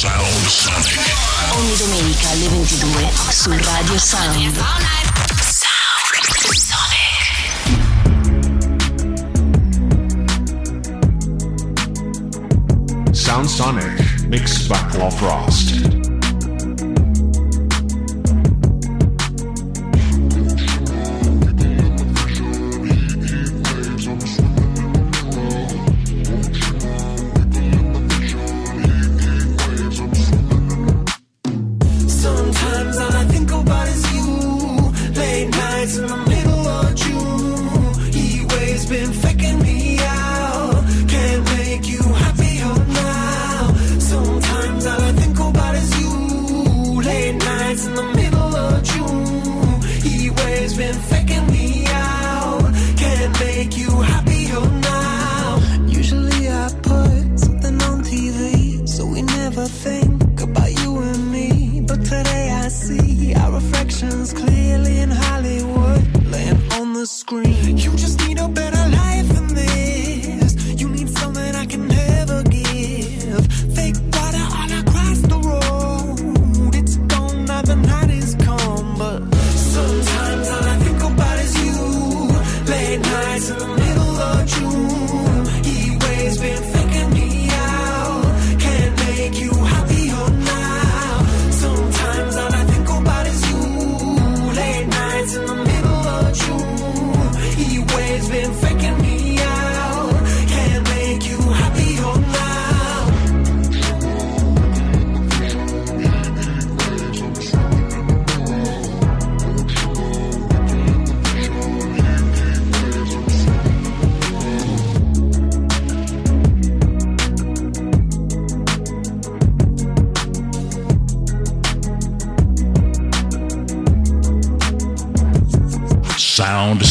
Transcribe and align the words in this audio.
Sound 0.00 0.46
Sonic. 0.46 0.98
Ogni 1.50 1.76
domenica 1.76 2.30
alle 2.30 2.48
22 2.48 3.10
su 3.28 3.50
Radio 3.50 3.98
Sound. 3.98 4.56
Sound 13.12 13.46
Sonic. 13.46 13.46
Sound 13.46 14.28
mixed 14.28 14.68
by 14.68 14.78
Paul 14.96 15.12
Frost. 15.12 16.09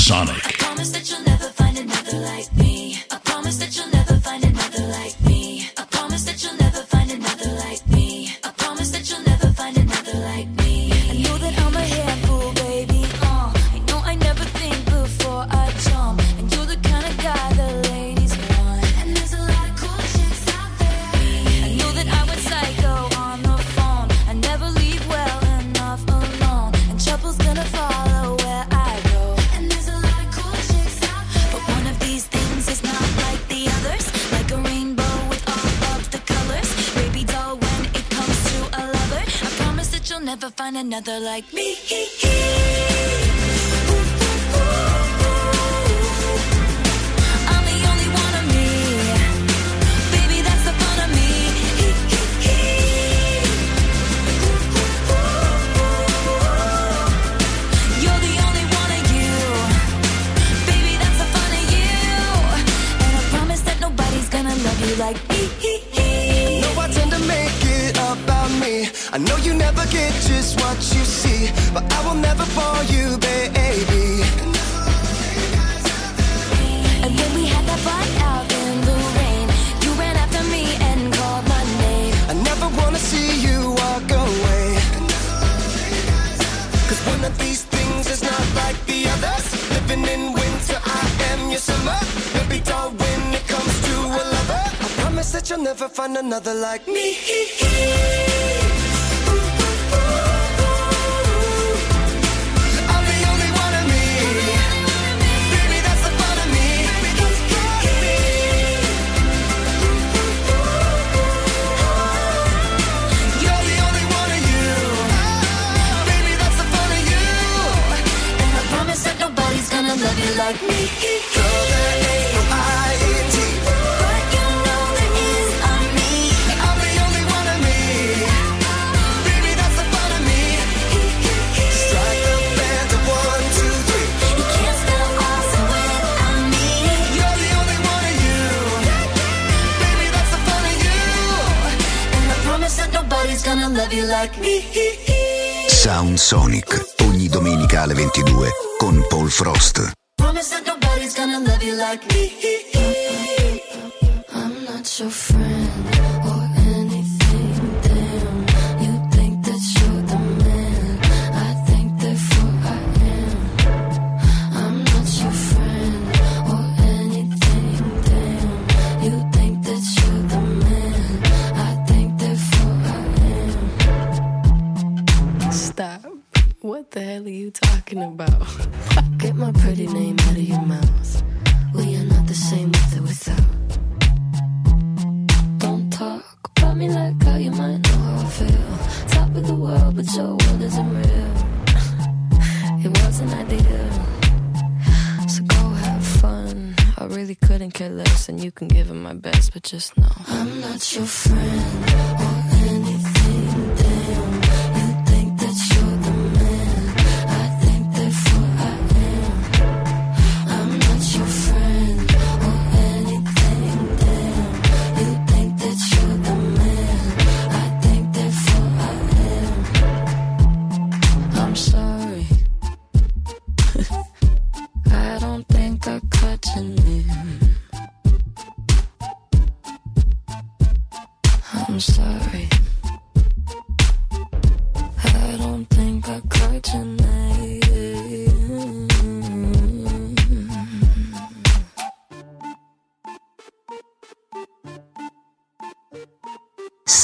Sonic. 0.09 0.48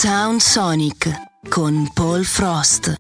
Sound 0.05 0.39
Sonic 0.39 1.09
con 1.49 1.89
Paul 1.95 2.25
Frost. 2.25 2.95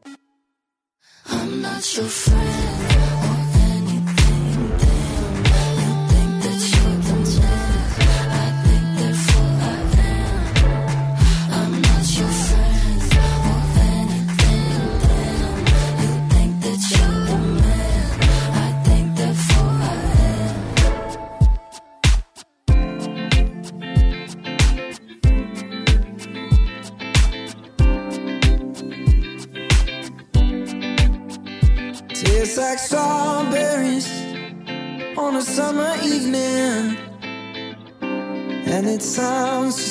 I'm 1.29 1.61
not 1.61 1.95
your 1.95 2.07
friend. 2.07 2.84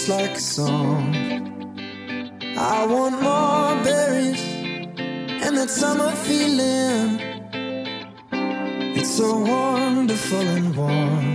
tastes 0.04 0.08
like 0.08 0.36
a 0.36 0.40
song. 0.40 1.14
I 2.56 2.86
want 2.86 3.22
more 3.22 3.84
berries 3.84 4.42
and 5.44 5.56
that 5.56 5.70
summer 5.70 6.10
feeling. 6.10 7.20
It's 8.96 9.16
so 9.16 9.38
wonderful 9.38 10.40
and 10.40 10.76
warm. 10.76 11.33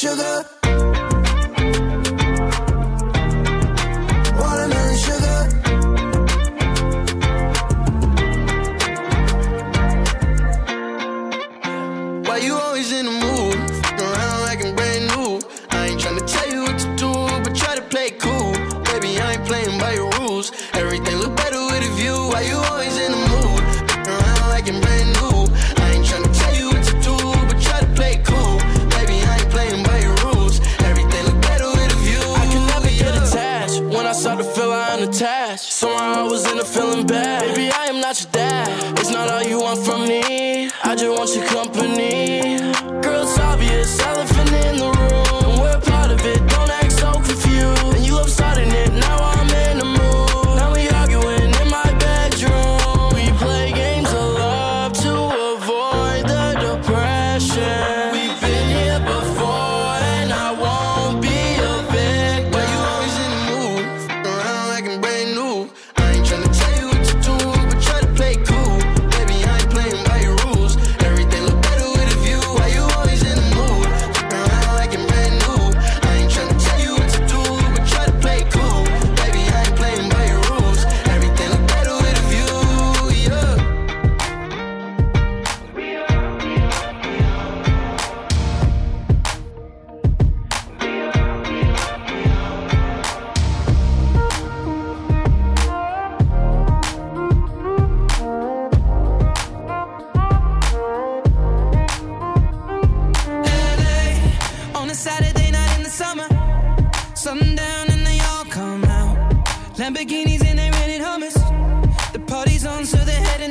sugar. 0.00 0.59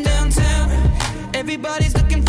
downtown. 0.03 0.69
Everybody's 1.33 1.93
looking 1.95 2.28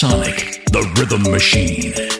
Sonic, 0.00 0.64
the 0.72 0.80
rhythm 0.96 1.30
machine. 1.30 2.19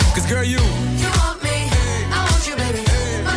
Cause 0.13 0.25
girl 0.27 0.43
you, 0.43 0.59
you 0.97 1.07
want 1.19 1.41
me, 1.41 1.69
I 2.11 2.27
want 2.29 2.45
you 2.45 2.55
baby. 2.57 2.85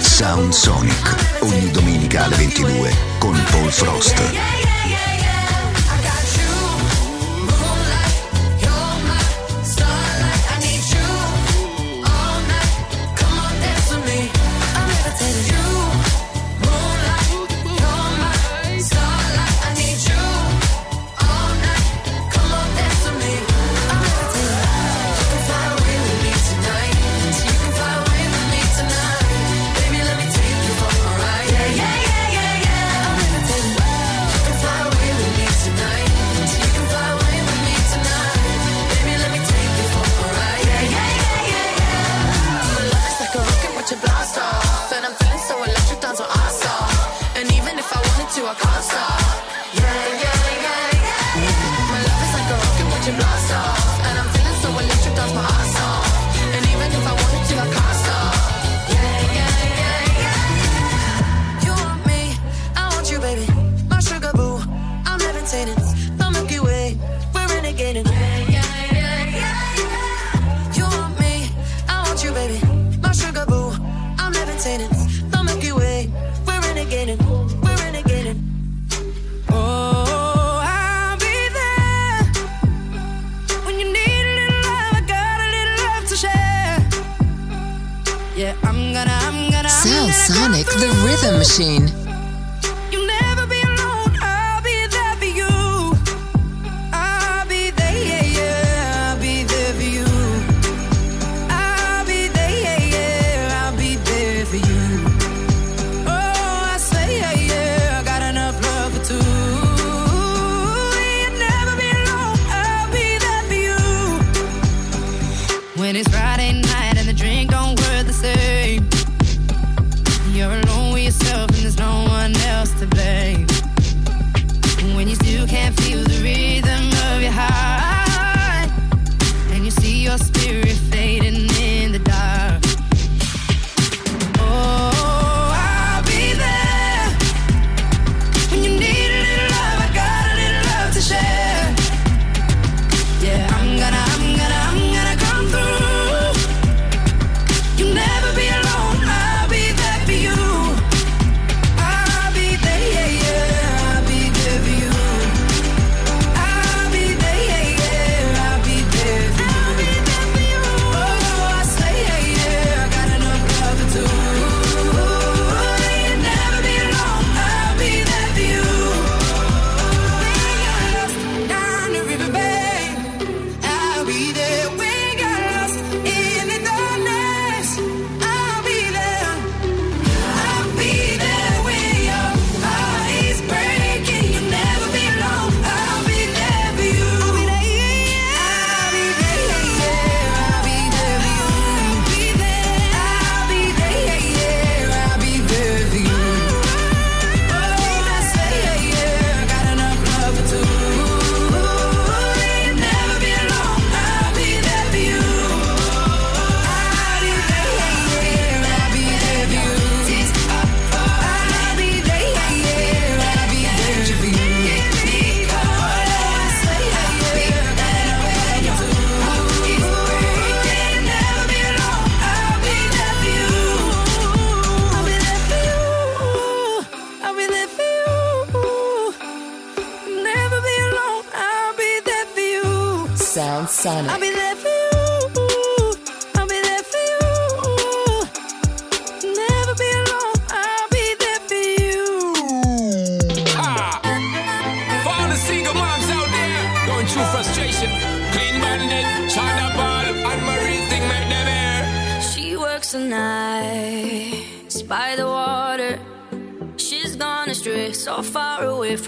Sound 0.01 0.53
Sonic, 0.53 1.39
ogni 1.41 1.71
domenica 1.71 2.25
alle 2.25 2.35
22 2.35 2.93
con 3.19 3.41
Paul 3.51 3.71
Frost. 3.71 4.74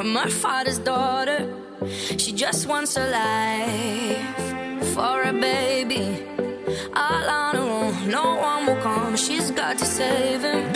my 0.06 0.28
father's 0.28 0.78
daughter. 0.78 1.52
She 2.16 2.32
just 2.32 2.66
wants 2.66 2.96
a 2.96 3.06
life 3.10 4.94
for 4.94 5.22
a 5.22 5.32
baby. 5.32 6.24
All 6.94 7.28
on 7.28 7.56
her 7.56 7.62
own, 7.62 8.08
no 8.10 8.36
one 8.36 8.66
will 8.66 8.82
come. 8.82 9.16
She's 9.16 9.50
got 9.50 9.78
to 9.78 9.84
save 9.84 10.42
him. 10.42 10.72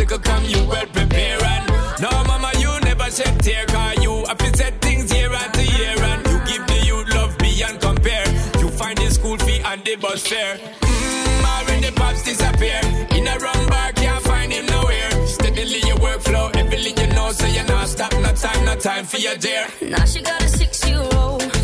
obstacle 0.00 0.18
come, 0.18 0.44
you 0.44 0.64
well 0.68 0.86
prepare. 0.86 1.38
And 1.42 2.00
no, 2.00 2.10
mama, 2.24 2.50
you 2.58 2.70
never 2.80 3.10
shed 3.10 3.38
tear, 3.42 3.66
cause 3.66 4.02
you 4.02 4.24
have 4.26 4.38
to 4.38 4.56
set 4.56 4.80
things 4.80 5.10
here 5.12 5.32
and 5.32 5.54
to 5.54 5.60
here 5.60 6.02
And 6.02 6.26
you 6.26 6.38
give 6.46 6.66
the 6.66 6.86
youth 6.86 7.14
love 7.14 7.36
beyond 7.38 7.80
compare. 7.80 8.26
You 8.58 8.68
find 8.70 8.96
the 8.96 9.10
school 9.10 9.36
fee 9.38 9.60
and 9.64 9.84
the 9.84 9.96
bus 9.96 10.26
fare. 10.26 10.56
Mmm, 10.56 11.44
already 11.44 11.86
the 11.86 11.92
pops 11.92 12.24
disappear. 12.24 12.80
In 13.16 13.28
a 13.28 13.38
wrong 13.38 13.66
bar, 13.68 13.92
can't 13.92 14.22
find 14.24 14.52
him 14.52 14.66
nowhere. 14.66 15.26
Steadily 15.26 15.80
your 15.86 15.98
workflow, 15.98 16.54
everything 16.56 16.96
you 16.96 17.14
know, 17.14 17.32
so 17.32 17.46
you're 17.46 17.64
not 17.64 17.88
stop. 17.88 18.12
No 18.12 18.32
time, 18.32 18.64
no 18.64 18.74
time 18.76 19.04
for 19.04 19.18
your 19.18 19.36
dear. 19.36 19.66
Now 19.82 20.04
she 20.04 20.22
got 20.22 20.42
a 20.42 20.48
six 20.48 20.88
year 20.88 21.04
old. 21.14 21.59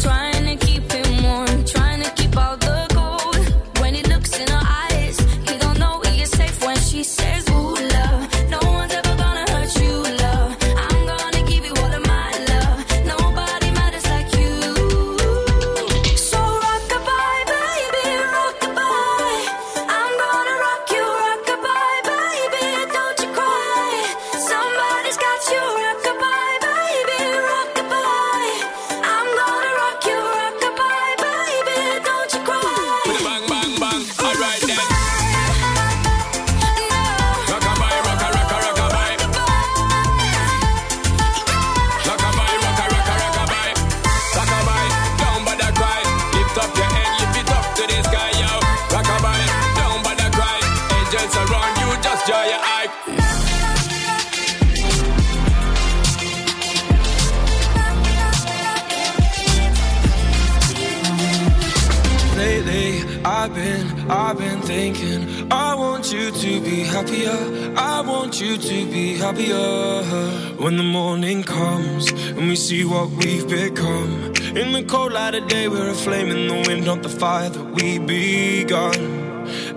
see 72.66 72.84
what 72.84 73.08
we've 73.10 73.48
become. 73.48 74.10
In 74.56 74.72
the 74.72 74.82
cold 74.88 75.12
light 75.12 75.36
of 75.36 75.46
day, 75.46 75.68
we're 75.68 75.90
a 75.90 75.94
flame 75.94 76.30
in 76.30 76.48
the 76.48 76.64
wind, 76.66 76.84
not 76.84 77.00
the 77.00 77.08
fire 77.08 77.48
that 77.48 77.64
we 77.76 78.00
begun. 78.00 78.98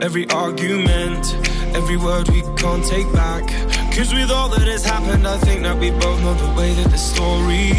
Every 0.02 0.28
argument, 0.32 1.24
every 1.76 1.98
word 1.98 2.28
we 2.30 2.42
can't 2.58 2.84
take 2.84 3.12
back. 3.14 3.46
Cause 3.96 4.12
with 4.12 4.32
all 4.32 4.50
that 4.50 4.68
has 4.68 4.84
happened, 4.84 5.28
I 5.28 5.38
think 5.38 5.62
that 5.62 5.78
we 5.78 5.92
both 5.92 6.20
know 6.24 6.34
the 6.34 6.52
way 6.60 6.74
that 6.74 6.90
the 6.90 6.98
story 6.98 7.70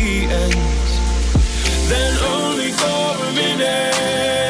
ends. 0.45 0.91
Then 1.89 2.13
only 2.37 2.71
for 2.71 3.03
a 3.27 3.33
minute. 3.35 4.50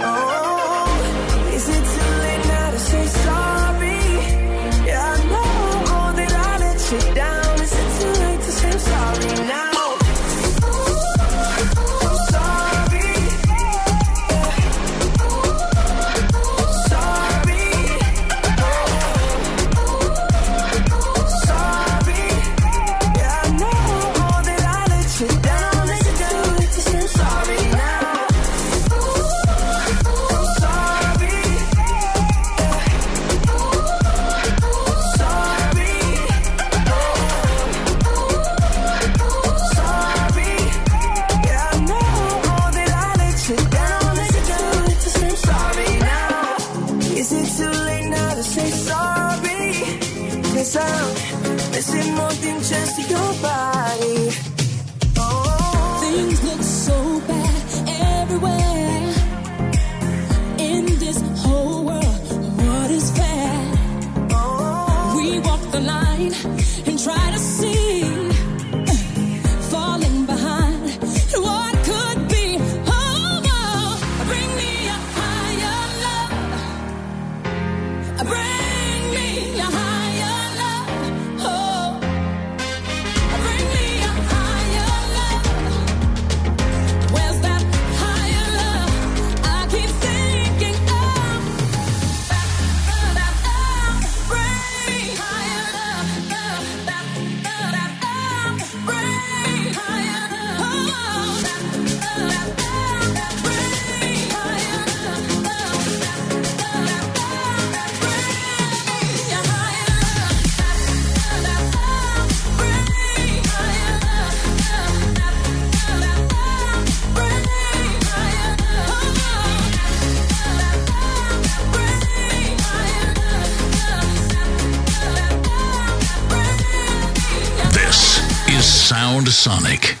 Sonic. 129.41 130.00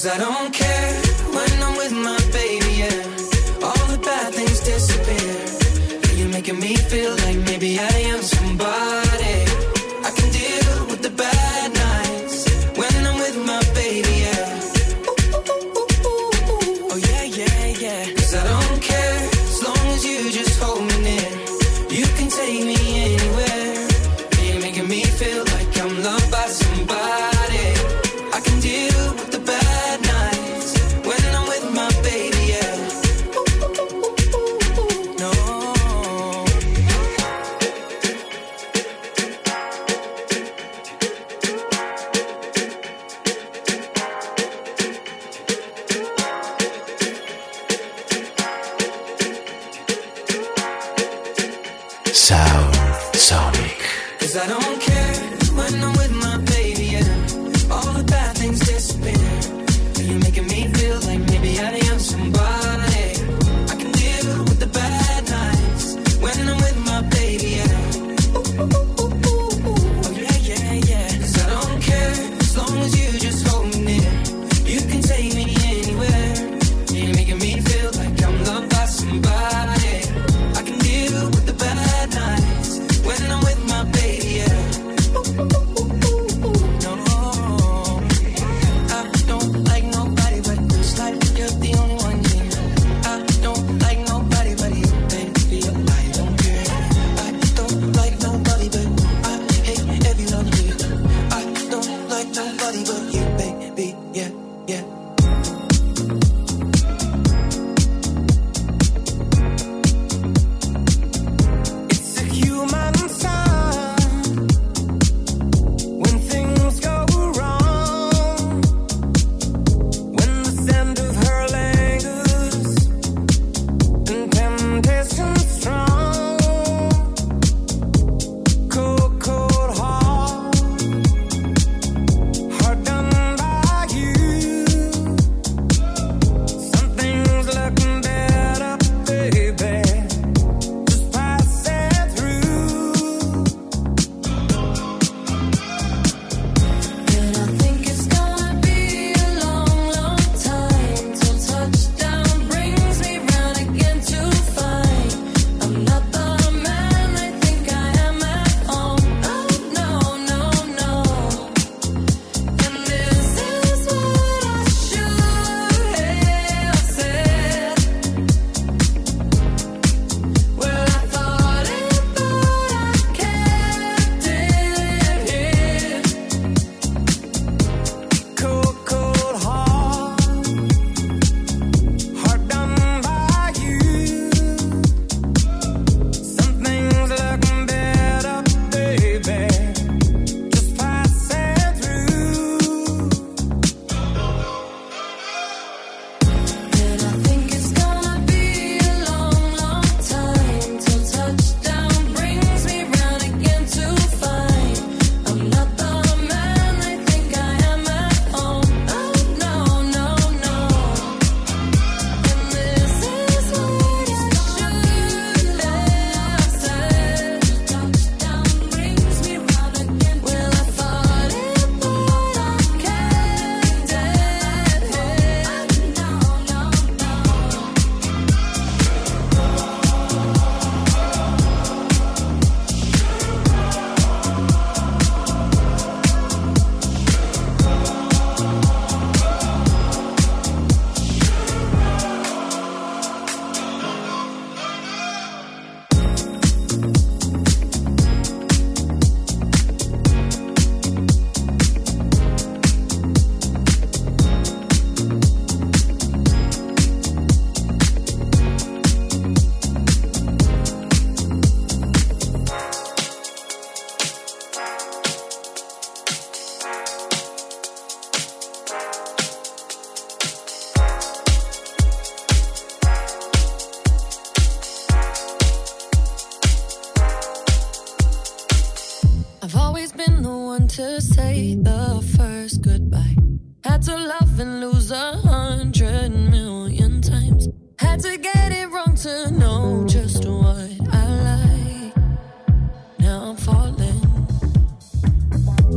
Cause 0.00 0.06
I 0.06 0.16
don't 0.16 0.54
care. 0.54 1.09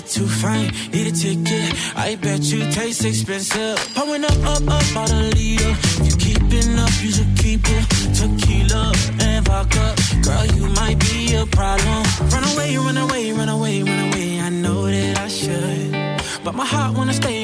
you're 0.00 0.08
too 0.08 0.26
fine, 0.26 0.70
need 0.92 1.06
a 1.06 1.12
ticket. 1.12 1.74
I 1.96 2.16
bet 2.16 2.40
you 2.40 2.60
taste 2.70 3.04
expensive. 3.04 3.76
Pouring 3.94 4.24
up, 4.24 4.38
up, 4.44 4.62
up, 4.68 4.96
on 4.96 5.10
a 5.10 5.22
leader. 5.34 5.74
You 6.02 6.16
keeping 6.16 6.78
up, 6.78 6.90
you 7.02 7.10
should 7.10 7.36
keep 7.36 7.60
it. 7.64 7.84
Tequila 8.14 8.92
and 9.20 9.44
vodka, 9.46 9.94
girl, 10.22 10.46
you 10.56 10.66
might 10.80 10.98
be 11.00 11.34
a 11.34 11.46
problem. 11.46 12.04
Run 12.30 12.44
away, 12.52 12.76
run 12.76 12.98
away, 12.98 13.32
run 13.32 13.48
away, 13.48 13.82
run 13.82 14.00
away. 14.08 14.40
I 14.40 14.48
know 14.50 14.86
that 14.86 15.18
I 15.18 15.28
should, 15.28 16.44
but 16.44 16.54
my 16.54 16.64
heart 16.64 16.96
wanna 16.96 17.14
stay 17.14 17.39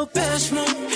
seu 0.00 0.06
pés, 0.06 0.89